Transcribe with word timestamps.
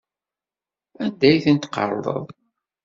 Anda 1.03 1.25
ay 1.29 1.37
tent-tqerḍeḍ? 1.45 2.25